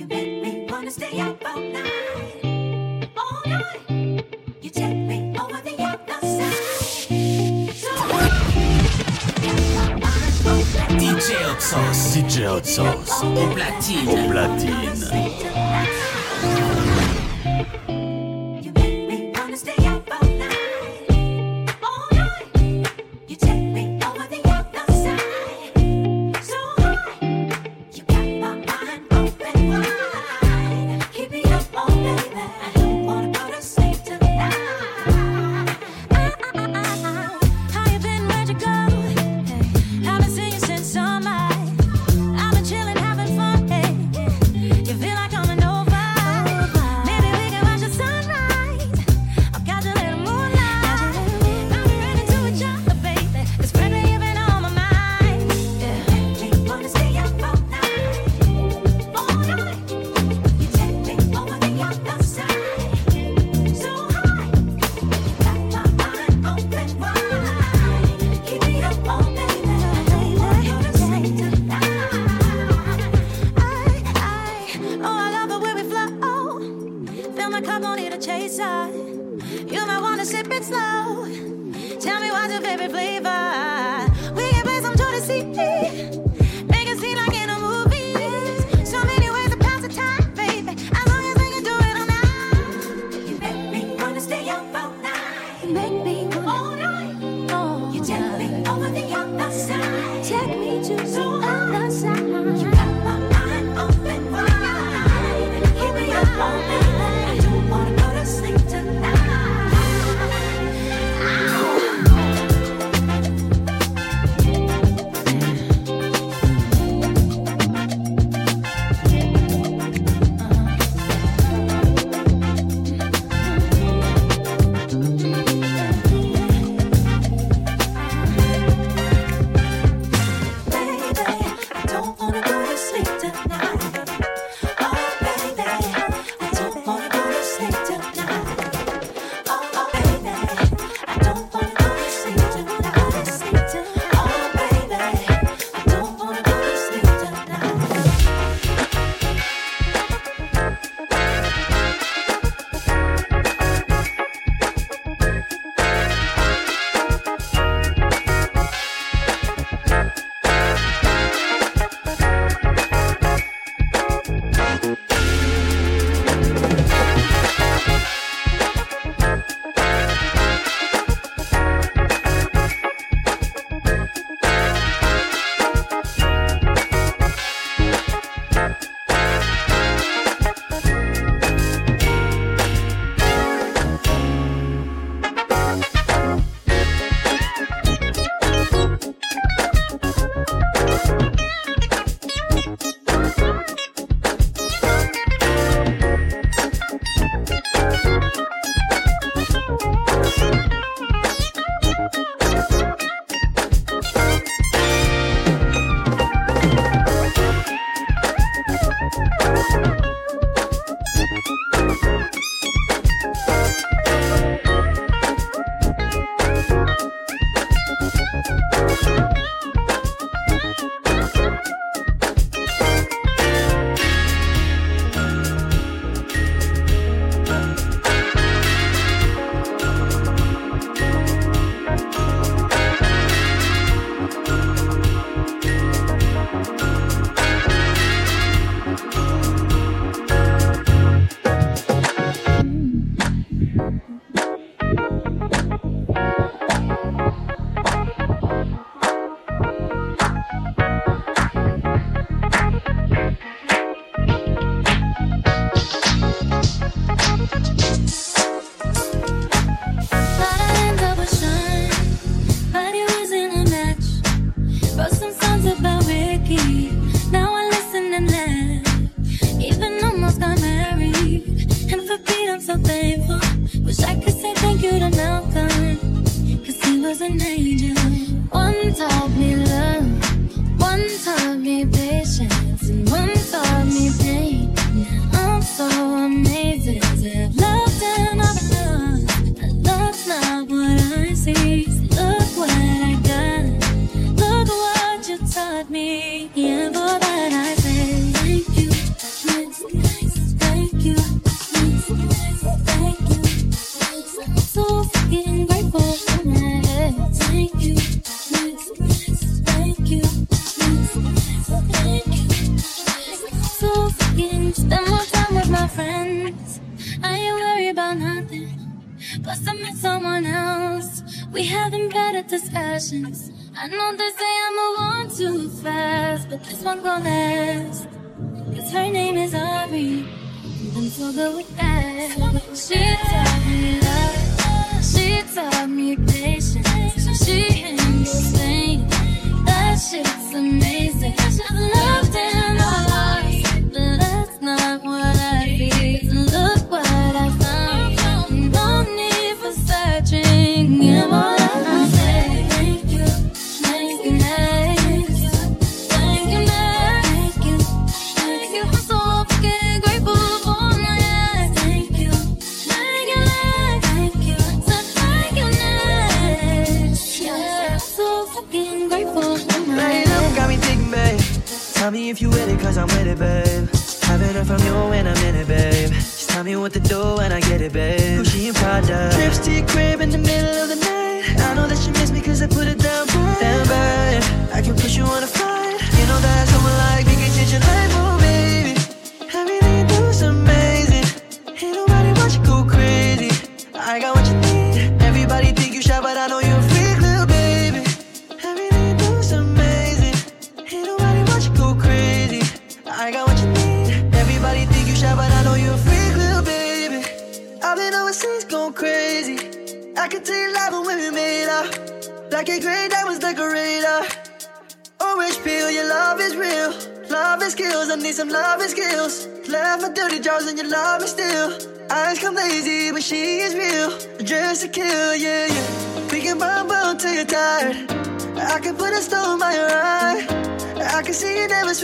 You 0.00 0.06
me 0.06 0.66
over 5.38 5.60
the 5.60 5.76
side. 6.22 6.70
DJ 10.98 11.28
Hot 11.44 11.60
Sauce, 11.60 12.16
DJ 12.16 12.46
Hot 12.46 12.64
Sauce, 12.64 13.22
au 13.22 13.46
platine, 13.54 14.08
au 14.08 14.30
platine. 14.30 15.99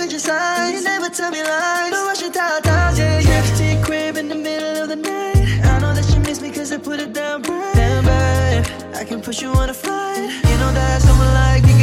Never 0.07 0.13
your 0.13 0.21
sides. 0.21 0.73
You 0.73 0.85
never 0.85 1.09
tell 1.09 1.31
me 1.31 1.43
lies. 1.43 1.91
No 1.91 2.07
rush 2.07 2.23
your 2.23 2.31
tatas, 2.31 2.99
yeah, 2.99 3.19
yeah. 3.19 3.43
Trips 3.43 3.59
to 3.59 3.65
your 3.65 3.85
crib 3.85 4.17
in 4.17 4.29
the 4.29 4.35
middle 4.35 4.83
of 4.83 4.89
the 4.89 4.97
night. 4.97 5.37
I 5.65 5.79
know 5.81 5.95
that 5.95 6.09
you 6.15 6.21
miss 6.21 6.41
me 6.41 6.51
cause 6.51 6.73
I 6.73 6.79
put 6.79 7.01
it 7.01 7.13
down 7.13 7.43
bright. 7.43 7.75
Damn, 7.75 8.05
babe. 8.05 8.95
I 8.95 9.05
can 9.05 9.21
push 9.21 9.43
you 9.43 9.51
on 9.51 9.69
a 9.69 9.75
flight. 9.75 10.19
You 10.19 10.57
know 10.59 10.73
that 10.73 11.03
someone 11.03 11.33
like 11.35 11.65
me 11.65 11.76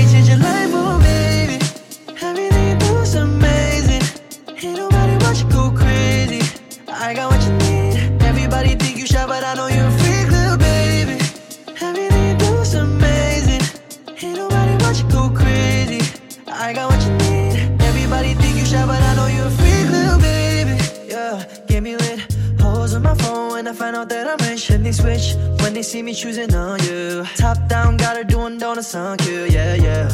switch 24.93 25.35
when 25.61 25.73
they 25.73 25.83
see 25.83 26.01
me 26.01 26.13
choosing 26.13 26.53
on 26.55 26.81
you. 26.83 27.23
Top 27.35 27.57
down, 27.67 27.97
got 27.97 28.17
her 28.17 28.23
doing 28.23 28.57
donuts 28.57 28.95
on 28.95 29.17
you. 29.27 29.45
Yeah, 29.45 29.75
yeah. 29.75 30.07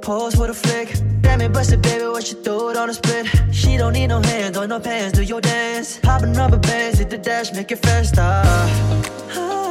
Pose 0.00 0.34
for 0.34 0.46
the 0.46 0.54
flick. 0.54 0.88
Damn 1.20 1.40
it, 1.40 1.52
busted, 1.52 1.82
baby, 1.82 2.04
what 2.04 2.30
you 2.30 2.42
throw 2.42 2.70
it 2.70 2.76
on 2.76 2.88
a 2.90 2.94
split. 2.94 3.26
She 3.52 3.76
don't 3.76 3.92
need 3.92 4.08
no 4.08 4.20
hands 4.20 4.56
or 4.56 4.66
no 4.66 4.80
pants, 4.80 5.18
do 5.18 5.22
your 5.22 5.40
dance. 5.40 5.98
Popping 5.98 6.32
rubber 6.32 6.58
bands, 6.58 6.98
hit 6.98 7.10
the 7.10 7.18
dash, 7.18 7.52
make 7.52 7.70
it 7.70 7.78
fast. 7.78 8.14
Ah. 8.18 9.67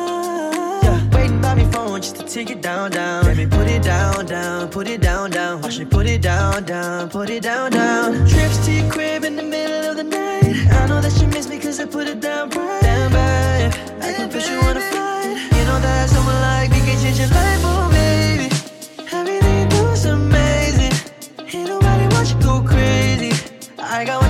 By 1.47 1.55
me 1.55 1.63
phone 1.71 2.01
just 2.01 2.17
to 2.17 2.23
take 2.23 2.49
it 2.49 2.61
down, 2.61 2.91
down. 2.91 3.23
Let 3.23 3.37
me 3.37 3.45
put 3.45 3.67
it 3.67 3.81
down, 3.81 4.25
down, 4.25 4.67
put 4.67 4.85
it 4.85 4.99
down, 4.99 5.31
down. 5.31 5.61
Watch 5.61 5.79
me 5.79 5.85
put 5.85 6.05
it 6.05 6.21
down, 6.21 6.65
down, 6.65 7.09
put 7.09 7.29
it 7.29 7.41
down, 7.41 7.71
down. 7.71 8.27
Trips 8.27 8.65
to 8.65 8.71
your 8.73 8.91
crib 8.91 9.23
in 9.23 9.37
the 9.37 9.43
middle 9.43 9.91
of 9.91 9.95
the 9.95 10.03
night. 10.03 10.43
I 10.73 10.87
know 10.87 10.99
that 10.99 11.17
you 11.21 11.27
miss 11.27 11.47
me 11.47 11.57
cause 11.57 11.79
I 11.79 11.85
put 11.85 12.05
it 12.05 12.19
down 12.19 12.49
bright. 12.49 12.81
Damn, 12.81 13.11
babe, 13.13 14.01
I 14.01 14.11
can 14.11 14.29
push 14.29 14.49
you 14.49 14.57
on 14.57 14.75
a 14.75 14.81
flight. 14.91 15.37
You 15.55 15.63
know 15.69 15.79
that 15.79 16.09
someone 16.09 16.35
like 16.41 16.69
me 16.69 16.79
can 16.79 16.99
change 17.01 17.17
your 17.17 17.29
life, 17.29 17.61
oh, 17.63 17.89
baby. 17.93 18.47
Everything 19.13 19.55
you 19.61 19.69
do 19.69 20.09
amazing. 20.11 20.95
Ain't 21.53 21.69
nobody 21.69 22.13
watch 22.13 22.33
you 22.33 22.41
go 22.41 22.61
crazy. 22.61 23.31
I 23.79 24.03
got 24.03 24.26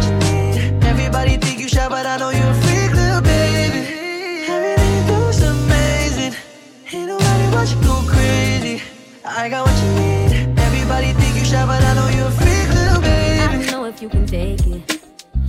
I 9.38 9.50
got 9.50 9.67
what 9.67 9.84
you 9.84 9.91
need. 9.94 10.60
Everybody 10.60 11.13
think 11.13 11.36
you 11.36 11.46
shy, 11.46 11.63
but 11.63 11.84
I 11.84 11.94
know 11.94 12.10
you're 12.17 12.27
a 12.27 12.32
freak, 12.32 12.70
little 12.74 13.01
baby. 13.01 13.39
I 13.39 13.51
don't 13.51 13.67
know 13.67 13.86
if 13.86 14.01
you 14.01 14.10
can 14.10 14.25
take 14.25 14.65
it. 14.65 15.00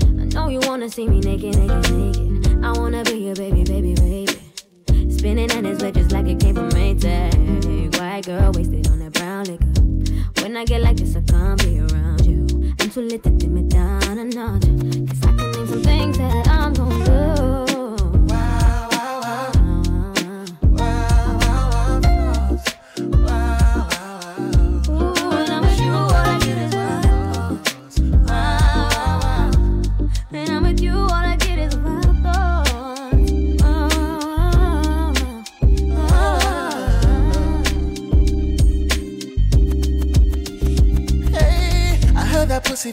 I 0.02 0.24
know 0.24 0.50
you 0.50 0.60
wanna 0.60 0.90
see 0.90 1.08
me 1.08 1.20
naked, 1.20 1.56
naked, 1.56 1.96
naked. 1.96 2.62
I 2.62 2.72
wanna 2.72 3.02
be 3.04 3.16
your 3.16 3.34
baby, 3.34 3.64
baby, 3.64 3.94
baby. 3.94 5.10
Spinning 5.10 5.50
in 5.50 5.64
his 5.64 5.78
bed 5.78 5.94
just 5.94 6.12
like 6.12 6.26
it 6.26 6.38
came 6.38 6.56
from 6.56 6.68
Maytag. 6.68 7.98
White 7.98 8.26
girl 8.26 8.52
wasted 8.52 8.88
on 8.88 8.98
that 8.98 9.14
brown 9.14 9.44
liquor. 9.44 10.42
When 10.42 10.58
I 10.58 10.66
get 10.66 10.82
like 10.82 10.98
this, 10.98 11.16
I 11.16 11.22
can't 11.22 11.58
be 11.64 11.80
around 11.80 12.26
you. 12.26 12.74
I'm 12.80 12.90
too 12.90 13.00
lit 13.00 13.22
to 13.22 13.30
dim 13.30 13.56
it 13.56 13.70
down 13.70 14.18
a 14.18 14.24
notch. 14.24 14.66
Cause 15.08 15.22
I 15.22 15.32
can 15.32 15.50
name 15.52 15.66
some 15.66 15.82
things 15.82 16.18
that 16.18 16.46
I'm 16.46 16.74
gonna 16.74 17.04
do. 17.06 17.37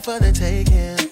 for 0.00 0.18
the 0.18 0.32
taking. 0.32 1.10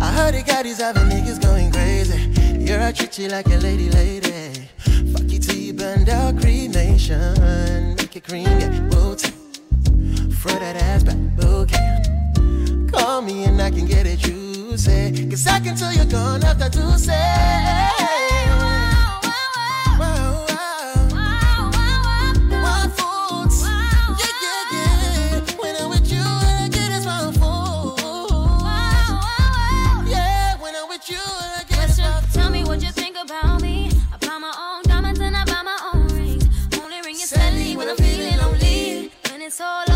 I 0.00 0.12
heard 0.12 0.34
it 0.34 0.46
got 0.46 0.64
these 0.64 0.80
other 0.80 1.00
niggas 1.00 1.40
going 1.40 1.72
crazy. 1.72 2.18
You're 2.58 2.80
I 2.80 2.92
treat 2.92 3.18
you 3.18 3.28
like 3.28 3.46
a 3.46 3.58
lady, 3.58 3.90
lady. 3.90 4.68
Fuck 5.12 5.30
you 5.30 5.38
till 5.38 5.56
you 5.56 5.72
burned 5.72 6.08
out 6.08 6.40
cremation. 6.40 7.96
Make 7.96 8.16
it 8.16 8.24
cream, 8.24 8.44
get 8.44 8.90
booty. 8.90 9.30
Throw 10.40 10.58
that 10.58 10.76
ass 10.76 11.04
back, 11.04 11.16
bouquet. 11.36 12.90
Call 12.90 13.22
me 13.22 13.44
and 13.44 13.60
I 13.60 13.70
can 13.70 13.86
get 13.86 14.06
it 14.06 14.18
juicy. 14.18 15.28
Cause 15.28 15.46
I 15.46 15.60
can 15.60 15.76
tell 15.76 15.92
you're 15.92 16.04
gone 16.06 16.44
after 16.44 16.68
two 16.68 16.98
solo 39.52 39.91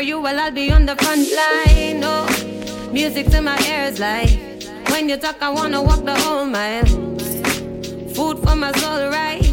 for 0.00 0.04
you, 0.04 0.18
well, 0.18 0.40
I'll 0.40 0.50
be 0.50 0.72
on 0.72 0.86
the 0.86 0.96
front 0.96 1.28
line. 1.30 2.02
Oh, 2.02 2.26
no, 2.26 2.90
music 2.90 3.26
to 3.32 3.42
my 3.42 3.58
ears 3.68 4.00
like 4.00 4.30
when 4.88 5.10
you 5.10 5.18
talk, 5.18 5.36
I 5.42 5.50
wanna 5.50 5.82
walk 5.82 6.06
the 6.06 6.18
whole 6.20 6.46
mile. 6.46 6.86
Food 8.14 8.38
for 8.38 8.56
my 8.56 8.72
soul, 8.80 9.10
right? 9.10 9.44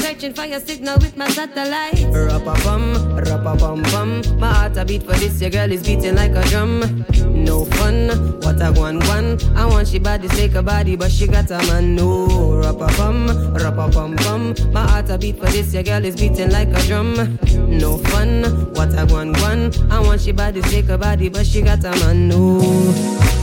Searching 0.00 0.34
for 0.34 0.46
your 0.46 0.58
signal 0.58 0.98
with 0.98 1.16
my 1.16 1.28
satellite. 1.28 2.06
Rap-a-bum, 2.10 3.14
rap-a-bum-bum. 3.18 4.40
My 4.40 4.52
heart 4.52 4.76
a 4.78 4.84
beat 4.84 5.04
for 5.04 5.14
this, 5.14 5.40
your 5.40 5.50
girl 5.50 5.70
is 5.70 5.84
beating 5.86 6.16
like 6.16 6.32
a 6.32 6.42
drum. 6.48 7.04
No 7.34 7.64
fun, 7.64 8.08
what 8.40 8.62
a 8.62 8.72
one 8.72 9.00
one. 9.00 9.38
I 9.56 9.66
want 9.66 9.88
she 9.88 9.98
body, 9.98 10.28
take 10.28 10.52
her 10.52 10.62
body, 10.62 10.96
but 10.96 11.10
she 11.10 11.26
got 11.26 11.50
a 11.50 11.58
man. 11.58 11.94
No, 11.96 12.56
rap-a-bum, 12.62 13.54
rap-a-bum-bum. 13.54 14.54
My 14.72 14.86
heart 14.88 15.10
a 15.10 15.18
beat 15.18 15.38
for 15.38 15.46
this, 15.46 15.74
your 15.74 15.82
girl 15.82 16.04
is 16.04 16.16
beating 16.16 16.50
like 16.50 16.68
a 16.68 16.80
drum. 16.86 17.38
No 17.68 17.98
fun, 17.98 18.44
what 18.74 18.94
a 18.98 19.04
one 19.12 19.32
one. 19.40 19.72
I 19.90 20.00
want 20.00 20.20
she 20.20 20.32
body, 20.32 20.62
take 20.62 20.86
her 20.86 20.98
body, 20.98 21.28
but 21.28 21.44
she 21.44 21.60
got 21.60 21.84
a 21.84 21.90
man. 21.90 22.28
No. 22.28 23.33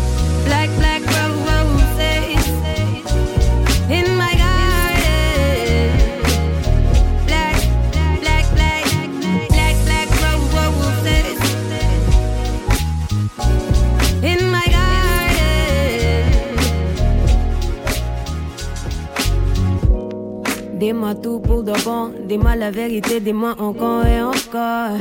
Dis-moi 20.91 21.15
tout 21.15 21.39
pour 21.39 21.63
de 21.63 21.71
bon, 21.85 22.11
dis-moi 22.27 22.57
la 22.57 22.69
vérité, 22.69 23.21
dis-moi 23.21 23.55
encore 23.59 24.05
et 24.05 24.21
encore. 24.21 24.97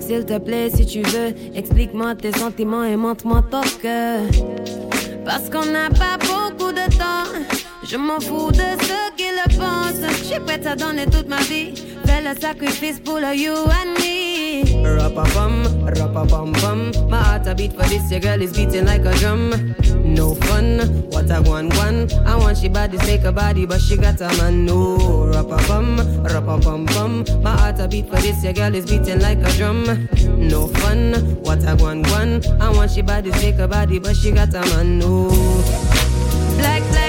S'il 0.00 0.24
te 0.24 0.38
plaît, 0.38 0.70
si 0.70 0.86
tu 0.86 1.02
veux, 1.02 1.34
explique-moi 1.54 2.14
tes 2.14 2.32
sentiments 2.32 2.84
et 2.84 2.96
montre-moi 2.96 3.44
ton 3.50 3.60
cœur. 3.82 4.22
Parce 5.22 5.50
qu'on 5.50 5.66
n'a 5.66 5.90
pas 5.90 6.16
beaucoup 6.16 6.72
de 6.72 6.86
temps. 6.96 7.30
Je 7.86 7.98
m'en 7.98 8.18
fous 8.18 8.50
de 8.50 8.70
ceux 8.86 9.10
qui 9.18 9.24
le 9.24 9.58
pensent. 9.58 10.10
Je 10.20 10.24
suis 10.24 10.40
prête 10.40 10.66
à 10.66 10.74
donner 10.74 11.04
toute 11.04 11.28
ma 11.28 11.42
vie. 11.42 11.74
Fais 12.06 12.22
le 12.22 12.40
sacrifice 12.40 12.98
pour 12.98 13.18
le 13.18 13.36
you 13.36 13.52
and 13.52 14.00
me. 14.00 14.23
Rap-a-bum, 14.84 15.86
rap-a-bum-bum. 15.86 17.08
My 17.08 17.22
heart 17.22 17.46
a 17.46 17.54
beat 17.54 17.72
for 17.72 17.84
this, 17.84 18.10
your 18.10 18.20
girl 18.20 18.40
is 18.40 18.52
beating 18.52 18.84
like 18.84 19.04
a 19.04 19.14
drum. 19.14 19.74
No 20.04 20.34
fun, 20.34 20.78
what 21.10 21.30
a 21.30 21.40
one 21.42 21.68
one. 21.70 22.10
I 22.26 22.36
want 22.36 22.58
she 22.58 22.68
body, 22.68 22.98
take 22.98 23.22
her 23.22 23.32
body, 23.32 23.66
but 23.66 23.80
she 23.80 23.96
got 23.96 24.20
a 24.20 24.28
man. 24.38 24.64
No, 24.66 25.26
rap-a-bum, 25.26 26.22
rap-a-bum-bum. 26.22 27.24
My 27.42 27.56
heart 27.56 27.80
a 27.80 27.88
beat 27.88 28.08
for 28.08 28.16
this, 28.16 28.42
your 28.44 28.52
girl 28.52 28.74
is 28.74 28.86
beating 28.86 29.20
like 29.20 29.38
a 29.38 29.50
drum. 29.52 30.08
No 30.36 30.68
fun, 30.68 31.14
what 31.42 31.64
a 31.64 31.74
one 31.76 32.02
one. 32.04 32.42
I 32.60 32.70
want 32.70 32.90
she 32.90 33.02
body, 33.02 33.30
take 33.32 33.56
her 33.56 33.68
body, 33.68 33.98
but 33.98 34.14
she 34.16 34.30
got 34.30 34.54
a 34.54 34.60
man. 34.60 34.98
No. 34.98 35.28
Black, 36.58 36.82
black 36.90 37.03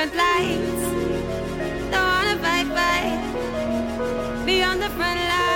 sure 0.00 0.08
in 0.08 0.10
different 0.10 0.16
light. 0.16 1.90
Don't 1.90 2.06
wanna 2.06 2.36
fight, 2.38 2.66
fight. 2.76 4.46
Be 4.46 4.62
on 4.62 4.80
the 4.80 4.88
front 4.90 5.20
line, 5.20 5.49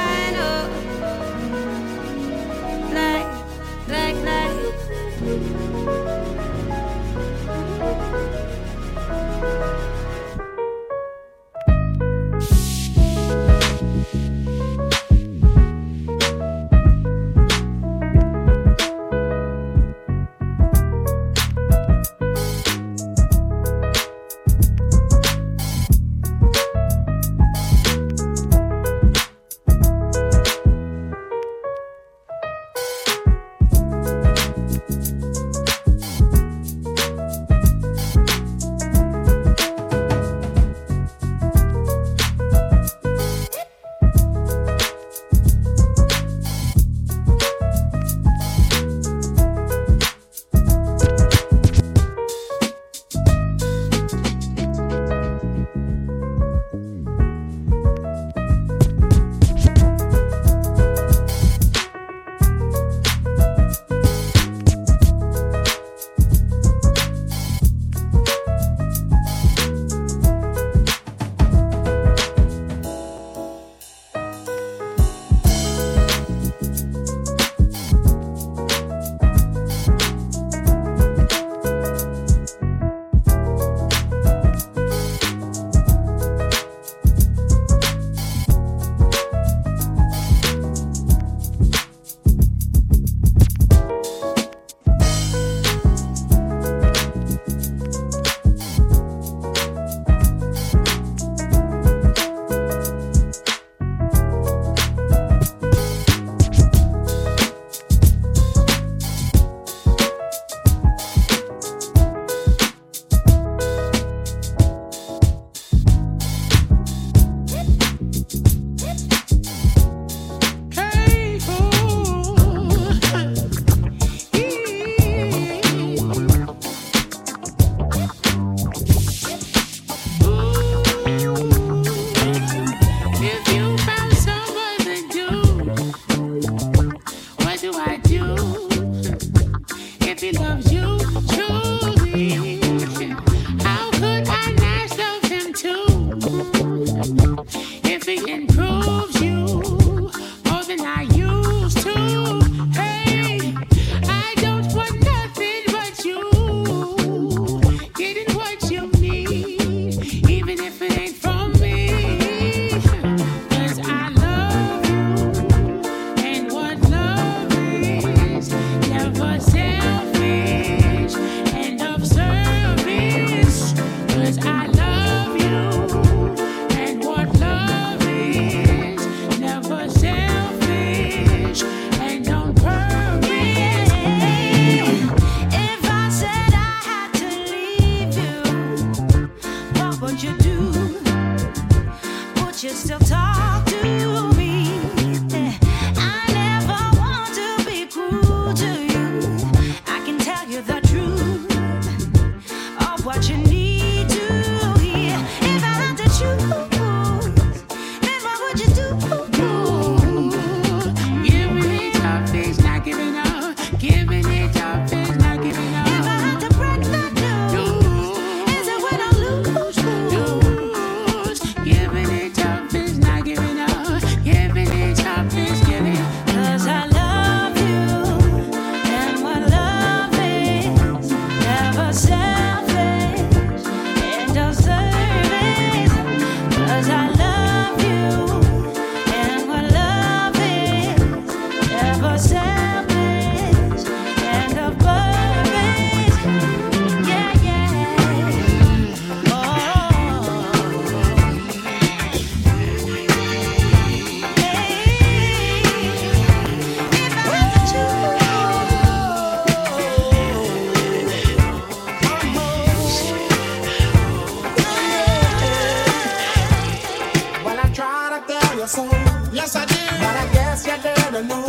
your 268.64 268.68
soul. 268.68 268.88
Yes, 269.32 269.56
I 269.56 269.66
did. 269.66 269.90
But 270.00 270.16
I 270.22 270.26
guess 270.32 270.66
you 270.66 270.76
didn't 270.80 271.28
know. 271.28 271.44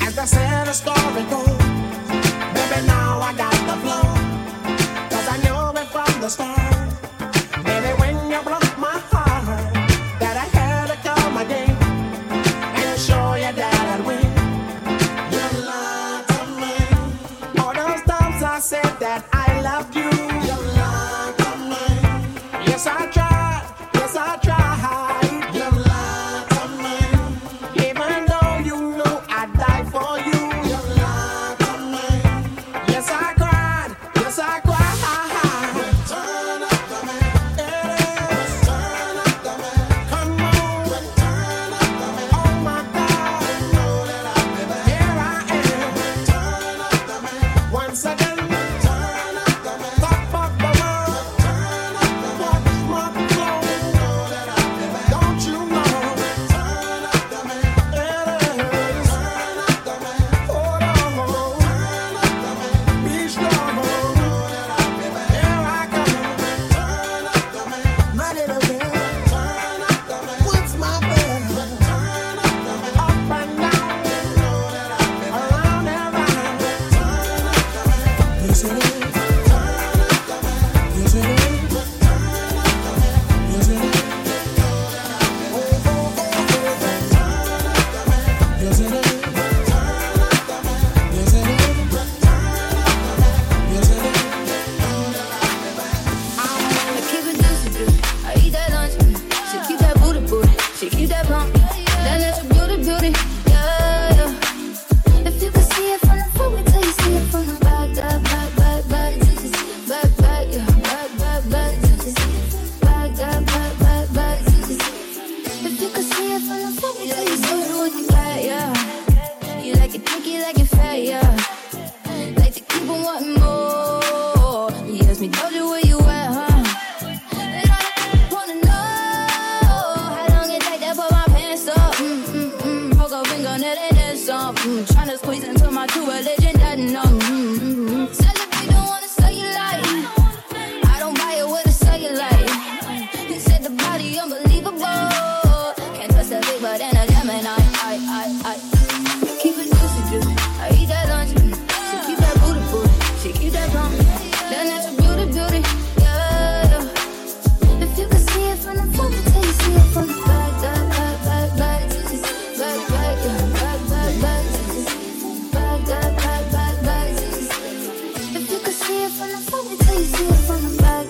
As 0.00 0.14
the 0.14 0.24
sad 0.24 0.66
story 0.74 1.24
goes, 1.28 1.58
baby, 2.54 2.86
now 2.86 3.20
I 3.20 3.34
got 3.36 3.58
the 3.68 3.76
flow. 3.82 4.06
Cause 5.10 5.28
I 5.28 5.36
knew 5.44 5.80
it 5.80 5.88
from 5.88 6.20
the 6.20 6.28
start. 6.28 6.67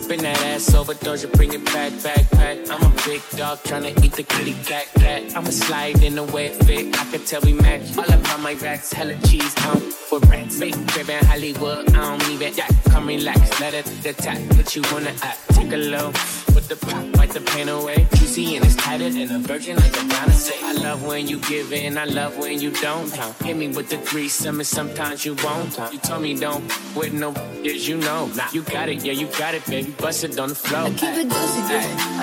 Bring 0.09 0.23
that 0.23 0.41
ass 0.43 0.75
over, 0.75 0.95
you 0.95 1.29
bring 1.29 1.53
it 1.53 1.65
back, 1.67 1.93
back, 2.03 2.31
back. 2.31 2.59
I'm 2.71 2.83
a 2.83 2.95
big 3.05 3.21
dog 3.37 3.63
trying 3.65 3.83
to 3.83 4.05
eat 4.05 4.13
the 4.13 4.23
kitty 4.23 4.55
cat, 4.65 4.87
cat. 4.95 5.37
I'ma 5.37 5.51
slide 5.51 6.03
in 6.03 6.15
the 6.15 6.25
way 6.25 6.47
it 6.47 6.65
fit, 6.65 6.99
I 6.99 7.05
could 7.11 7.27
tell 7.27 7.43
we 7.43 7.53
match. 7.53 7.97
All 7.99 8.11
up 8.11 8.35
on 8.35 8.43
my 8.43 8.55
racks, 8.55 8.93
hella 8.93 9.17
cheese, 9.27 9.53
home 9.59 9.81
for 9.81 10.19
rats. 10.21 10.59
Big 10.59 10.75
crib 10.89 11.11
in 11.11 11.25
Hollywood, 11.27 11.95
I 11.95 12.19
don't 12.19 12.31
even 12.31 12.59
act. 12.59 12.85
Come 12.91 13.07
relax, 13.07 13.61
let 13.61 13.75
it 13.75 13.87
attack, 14.07 14.39
What 14.57 14.75
you 14.75 14.83
wanna 14.91 15.13
act? 15.23 15.48
Piccolo. 15.69 16.13
Put 16.55 16.65
the 16.65 17.13
wipe 17.19 17.31
the 17.31 17.41
pain 17.41 17.69
away. 17.69 18.07
Juicy 18.15 18.57
and 18.57 18.65
it's 18.65 18.75
tighter 18.77 19.11
than 19.11 19.31
a 19.31 19.39
virgin, 19.39 19.77
like 19.77 19.95
a 19.97 20.31
say 20.33 20.55
I 20.63 20.73
love 20.73 21.05
when 21.05 21.29
you 21.29 21.39
give 21.41 21.73
in, 21.73 21.99
I 21.99 22.05
love 22.05 22.39
when 22.39 22.59
you 22.59 22.71
don't. 22.71 23.13
Hit 23.45 23.57
me 23.57 23.69
with 23.69 23.91
the 23.91 23.99
threesome, 23.99 24.61
and 24.61 24.67
sometimes 24.67 25.27
you 25.27 25.35
won't. 25.45 25.77
You 25.93 25.99
told 25.99 26.23
me 26.23 26.35
don't 26.35 26.65
with 26.97 27.13
no 27.13 27.35
is 27.63 27.87
you 27.87 27.99
know. 27.99 28.31
You 28.53 28.63
got 28.63 28.89
it, 28.89 29.05
yeah, 29.05 29.13
you 29.13 29.27
got 29.39 29.55
it, 29.55 29.67
baby. 29.67 29.91
Bust 29.93 30.25
it 30.25 30.39
on 30.39 30.49
the 30.49 30.55
floor. 30.55 30.87
I 30.87 30.91
keep 30.91 31.17
it 31.23 31.29
juicy. 31.29 31.61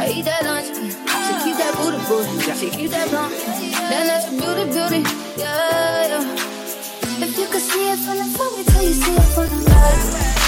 I 0.02 0.14
eat 0.16 0.26
that 0.26 0.44
lunch. 0.44 0.68
She 1.26 1.34
keep 1.44 1.58
that 1.62 1.74
booty, 1.78 2.00
booty. 2.10 2.52
She 2.60 2.70
keep 2.76 2.92
that 2.92 3.10
blunt. 3.10 3.34
Then 3.92 4.08
that's 4.08 4.30
beauty, 4.30 4.66
beauty. 4.74 5.02
Yeah, 5.38 6.08
yeah. 6.08 7.26
If 7.26 7.38
you 7.38 7.46
could 7.46 7.62
see 7.62 7.92
it 7.92 8.00
from 8.00 8.18
the 8.18 8.26
front, 8.36 8.58
we 8.58 8.64
tell 8.64 8.84
you 8.84 8.94
see 8.94 9.16
it 9.16 9.30
from 9.36 9.48
the 9.50 9.66
back. 9.70 10.45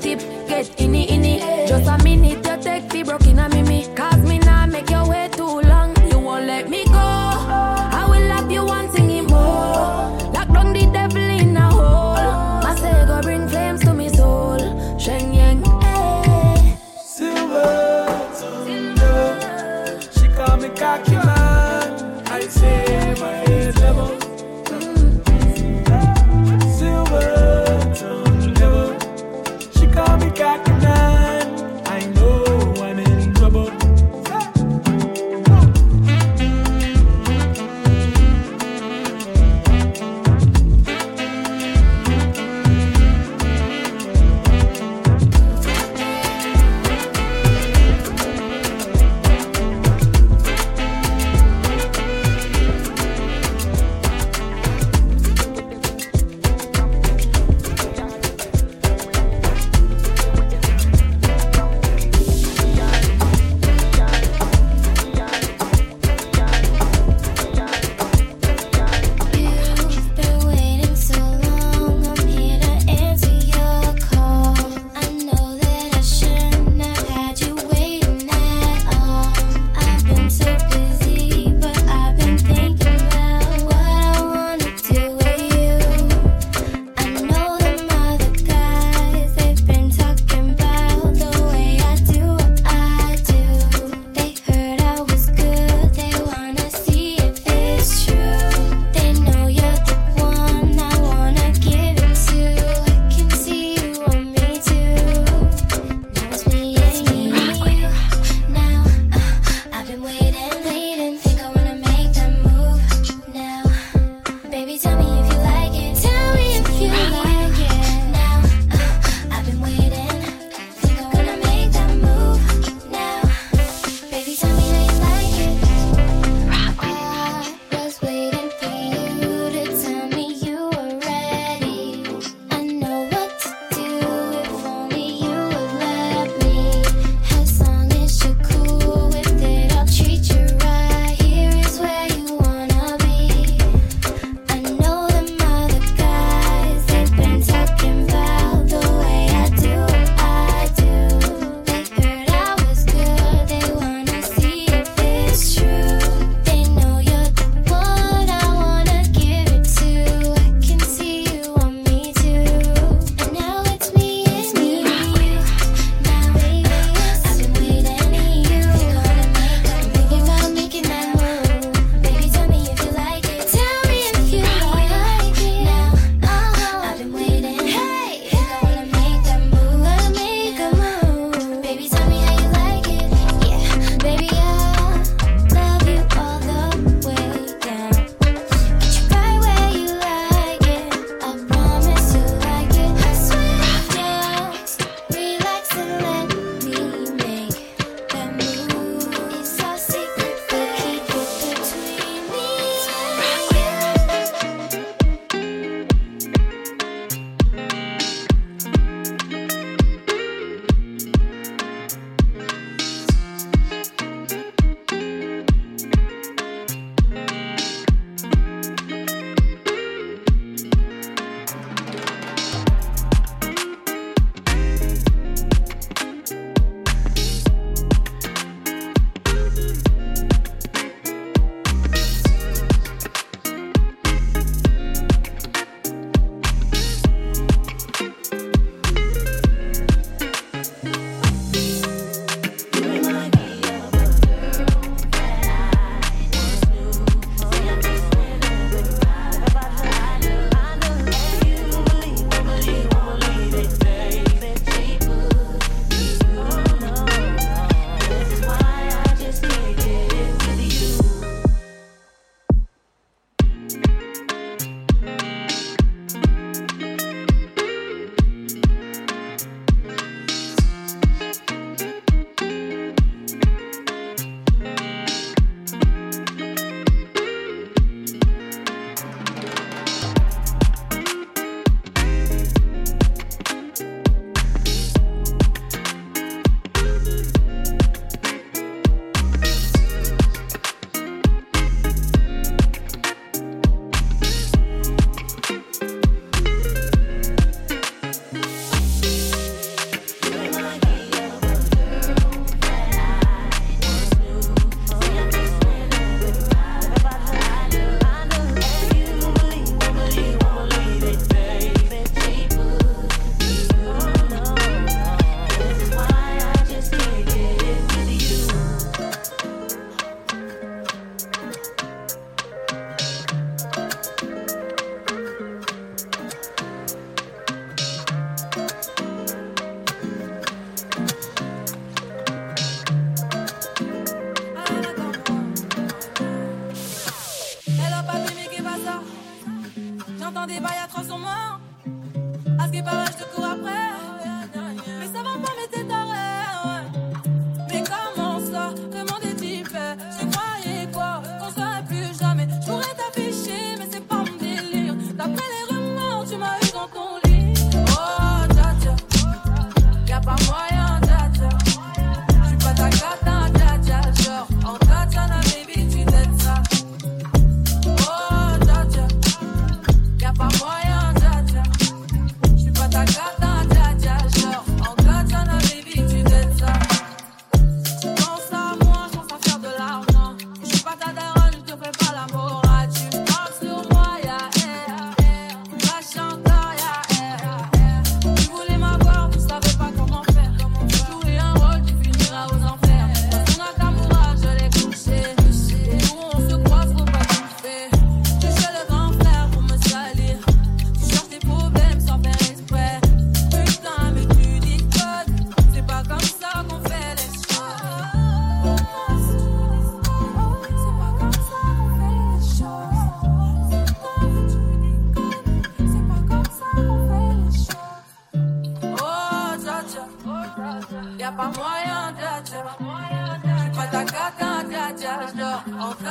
Get 0.00 0.22
in 0.78 0.94
inni. 0.94 1.07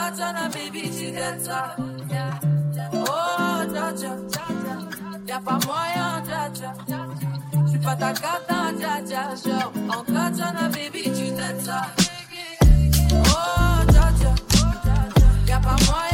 Baby, 0.08 0.90
she 0.90 1.12
gets. 1.12 1.50
Oh, 2.94 3.66
Tatiana, 3.74 4.16
y'a 5.28 5.40
pas 5.40 5.60
moyen, 5.66 6.24
Tatiana. 6.26 7.08
J'suis 7.68 7.80
pas 7.80 7.96
ta 7.98 8.14
cata, 8.14 8.72
Tatiana, 8.80 9.36
genre. 9.36 9.74
Oh, 9.90 10.04
Tatiana, 10.08 10.70
y'a 15.46 15.60
pas 15.60 15.76
moyen. 15.86 16.07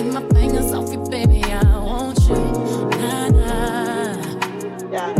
Keep 0.00 0.14
my 0.14 0.22
fingers 0.30 0.72
off 0.72 0.90
you, 0.90 1.04
baby. 1.10 1.44
I 1.44 1.62
want 1.76 2.18
you. 2.20 2.34
Nah, 3.00 3.28
nah. 3.28 4.16
Yeah. 4.90 5.12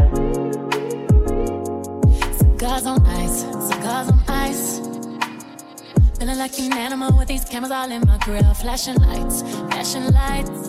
On 2.86 3.06
ice, 3.06 3.44
on 3.44 4.24
ice. 4.26 4.80
Feeling 6.18 6.38
like 6.38 6.58
an 6.58 6.72
animal 6.72 7.14
with 7.18 7.28
these 7.28 7.44
cameras 7.44 7.70
all 7.70 7.90
in 7.90 8.00
my 8.06 8.16
grill. 8.24 8.54
Flashing 8.54 8.94
lights, 8.94 9.42
flashing 9.68 10.10
lights. 10.14 10.68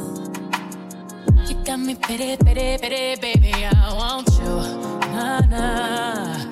You 1.47 1.55
got 1.63 1.79
me 1.79 1.95
pity, 1.95 2.35
pity, 2.35 2.77
pity, 2.81 3.15
baby. 3.21 3.53
I 3.63 3.93
want 3.93 4.27
you. 4.27 4.55
Nah, 5.13 5.39
nah. 5.39 6.51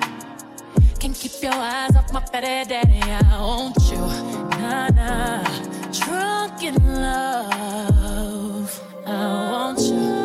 Can't 0.98 1.14
keep 1.14 1.32
your 1.42 1.52
eyes 1.52 1.94
off 1.94 2.10
my 2.10 2.20
fatty 2.20 2.64
daddy. 2.70 3.02
I 3.02 3.38
want 3.38 3.76
you. 3.90 3.98
Nah, 4.62 4.88
nah. 4.88 5.44
True 5.92 6.39
making 6.60 6.84
love. 6.94 8.82
I 9.06 9.50
want 9.50 9.80
you. 9.80 10.20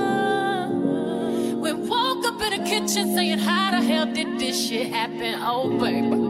We 1.59 1.71
woke 1.73 2.25
up 2.25 2.41
in 2.41 2.61
the 2.61 2.69
kitchen 2.69 3.15
saying, 3.15 3.39
How 3.39 3.71
the 3.71 3.81
hell 3.81 4.05
did 4.05 4.39
this 4.39 4.67
shit 4.67 4.87
happen? 4.91 5.39
Oh, 5.41 5.77
baby. 5.79 6.24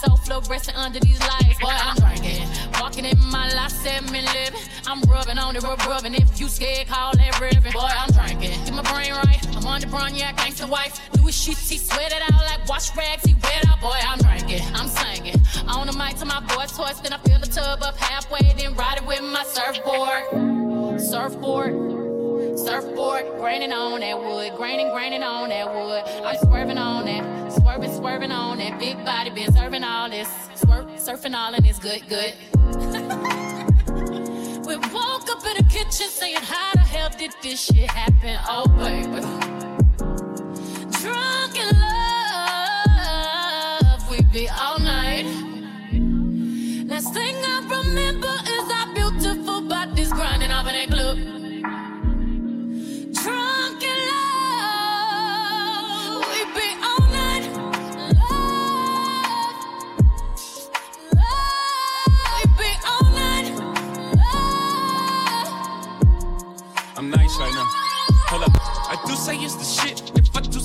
Fluorescent 0.00 0.76
under 0.76 1.00
these 1.00 1.20
lights. 1.20 1.58
Boy, 1.60 1.68
I'm 1.70 1.96
drinking. 1.96 2.48
Walking 2.80 3.04
in 3.04 3.18
my 3.30 3.48
last 3.54 3.82
seven 3.82 4.12
living. 4.12 4.60
I'm 4.86 5.02
rubbing 5.02 5.38
on 5.38 5.56
it, 5.56 5.62
rub, 5.62 5.78
rubbing. 5.86 6.14
If 6.14 6.40
you 6.40 6.48
scared, 6.48 6.88
call 6.88 7.16
that 7.16 7.40
ribbon. 7.40 7.72
Boy, 7.72 7.90
I'm 7.90 8.10
drinking. 8.10 8.50
Get 8.64 8.72
my 8.72 8.82
brain 8.82 9.12
right. 9.12 9.40
I'm 9.56 9.66
on 9.66 9.80
the 9.80 9.86
brown, 9.86 10.14
yeah, 10.14 10.32
gangsta 10.32 10.68
wife. 10.68 11.00
Louis 11.16 11.32
sheets, 11.32 11.68
he 11.68 11.78
sweat 11.78 12.12
it 12.12 12.22
out 12.22 12.40
like 12.44 12.66
wash 12.68 12.96
rags. 12.96 13.24
He 13.24 13.34
wet 13.34 13.66
out. 13.68 13.80
Boy, 13.80 13.98
I'm 14.06 14.18
drinking. 14.18 14.62
I'm 14.74 14.88
singing. 14.88 15.40
On 15.68 15.86
the 15.86 15.92
mic 15.92 16.16
to 16.16 16.26
my 16.26 16.40
boy 16.40 16.66
toys. 16.66 17.00
Then 17.00 17.12
I 17.12 17.18
fill 17.18 17.40
the 17.40 17.46
tub 17.46 17.82
up 17.82 17.96
halfway. 17.96 18.52
Then 18.56 18.74
ride 18.74 18.98
it 18.98 19.06
with 19.06 19.22
my 19.22 19.44
surfboard. 19.44 21.00
Surfboard. 21.00 21.89
Surfboard, 22.56 23.24
graining 23.38 23.72
on 23.72 24.00
that 24.00 24.18
wood, 24.18 24.52
graining, 24.56 24.90
graining 24.90 25.22
on 25.22 25.48
that 25.50 25.72
wood. 25.72 26.02
I'm 26.24 26.36
swerving 26.38 26.78
on 26.78 27.04
that, 27.06 27.52
swerving, 27.52 27.92
swerving 27.94 28.32
on 28.32 28.58
that 28.58 28.78
big 28.78 29.02
body, 29.04 29.30
been 29.30 29.52
serving 29.52 29.84
all 29.84 30.08
this, 30.10 30.28
swerve, 30.54 30.86
surfing 30.96 31.34
all 31.34 31.54
and 31.54 31.64
it's 31.66 31.78
good, 31.78 32.02
good. 32.08 32.34
we 34.66 34.76
woke 34.76 35.28
up 35.30 35.44
in 35.46 35.56
the 35.56 35.64
kitchen 35.68 36.08
saying, 36.08 36.36
How 36.36 36.72
the 36.72 36.80
hell 36.80 37.10
did 37.16 37.32
this 37.42 37.60
shit 37.64 37.90
happen? 37.90 38.38
Oh, 38.48 38.66
baby. 38.78 39.20
Drunk 40.98 41.56
in 41.56 41.80
love, 43.90 44.10
we 44.10 44.22
be 44.32 44.48
all 44.48 44.69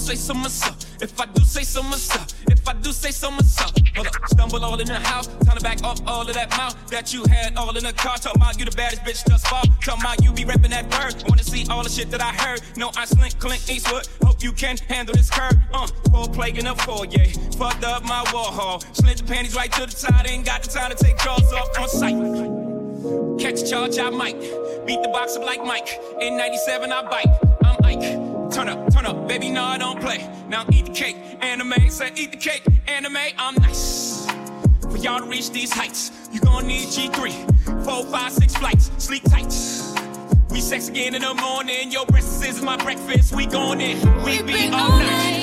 say 0.05 0.15
so 0.15 0.35
myself. 0.35 0.77
If 1.01 1.19
I 1.19 1.25
do 1.25 1.43
say 1.43 1.63
so 1.63 1.81
myself. 1.81 2.27
If 2.47 2.67
I 2.67 2.73
do 2.73 2.91
say 2.91 3.09
so 3.09 3.31
myself. 3.31 3.73
Hold 3.95 4.07
up. 4.07 4.13
Stumble 4.27 4.63
all 4.63 4.79
in 4.79 4.85
the 4.85 4.99
house. 4.99 5.25
Time 5.27 5.57
to 5.57 5.63
back 5.63 5.83
off 5.83 5.99
all 6.05 6.21
of 6.21 6.33
that 6.35 6.49
mouth 6.51 6.75
that 6.91 7.11
you 7.11 7.25
had 7.25 7.57
all 7.57 7.75
in 7.75 7.83
the 7.83 7.93
car. 7.93 8.17
Talking 8.17 8.39
about 8.39 8.59
you 8.59 8.65
the 8.65 8.75
baddest 8.77 9.01
bitch 9.01 9.23
thus 9.25 9.43
far. 9.47 9.63
Talking 9.81 10.01
about 10.01 10.23
you 10.23 10.31
be 10.31 10.43
repping 10.43 10.69
that 10.69 10.89
bird. 10.91 11.23
Wanna 11.27 11.43
see 11.43 11.65
all 11.71 11.81
the 11.81 11.89
shit 11.89 12.11
that 12.11 12.21
I 12.21 12.31
heard. 12.33 12.61
No, 12.77 12.91
I 12.95 13.05
slink 13.05 13.39
Clint 13.39 13.67
Eastwood. 13.67 14.07
Hope 14.23 14.43
you 14.43 14.51
can 14.51 14.77
handle 14.89 15.15
this 15.15 15.31
curve. 15.31 15.57
Uh, 15.73 15.87
full 16.11 16.27
plague 16.27 16.59
in 16.59 16.67
a 16.67 16.75
foyer. 16.75 17.25
Fucked 17.57 17.83
up 17.83 18.03
my 18.03 18.23
wall 18.31 18.51
hall. 18.51 18.81
Slid 18.93 19.17
the 19.17 19.23
panties 19.23 19.55
right 19.55 19.71
to 19.71 19.87
the 19.87 19.91
side. 19.91 20.27
Ain't 20.27 20.45
got 20.45 20.61
the 20.61 20.69
time 20.69 20.91
to 20.91 21.03
take 21.03 21.17
drawers 21.17 21.51
off 21.51 21.79
on 21.79 21.89
sight. 21.89 22.15
Catch 23.39 23.63
a 23.63 23.67
charge, 23.67 23.97
I 23.97 24.11
might. 24.11 24.39
Beat 24.85 25.01
the 25.01 25.09
box 25.09 25.35
up 25.35 25.43
like 25.43 25.63
Mike. 25.65 25.89
In 26.21 26.37
97, 26.37 26.91
I 26.91 27.01
bite. 27.09 27.54
Turn 28.55 28.69
up, 28.69 28.89
turn 28.93 29.05
up, 29.05 29.27
baby, 29.27 29.51
no, 29.51 29.65
I 29.65 29.77
don't 29.77 29.99
play. 29.99 30.29
Now 30.47 30.65
eat 30.71 30.85
the 30.85 30.93
cake, 30.93 31.17
anime, 31.41 31.89
say 31.89 32.13
eat 32.15 32.31
the 32.31 32.37
cake, 32.37 32.63
anime, 32.87 33.17
I'm 33.37 33.55
nice. 33.55 34.25
For 34.79 34.95
y'all 34.95 35.19
to 35.19 35.25
reach 35.25 35.51
these 35.51 35.73
heights, 35.73 36.29
you 36.31 36.39
gon' 36.39 36.65
need 36.65 36.87
G3, 36.87 37.83
four, 37.83 38.05
five, 38.05 38.31
six 38.31 38.55
flights, 38.55 38.91
sleep 38.97 39.23
tight. 39.23 39.53
We 40.51 40.61
sex 40.61 40.87
again 40.87 41.15
in 41.15 41.23
the 41.23 41.33
morning, 41.33 41.91
your 41.91 42.05
breakfast 42.05 42.45
is 42.45 42.61
my 42.61 42.77
breakfast, 42.77 43.35
we 43.35 43.45
gon' 43.45 43.81
in, 43.81 43.97
we 44.23 44.41
be 44.41 44.69
all 44.69 44.99
night. 44.99 45.25
How 45.25 45.34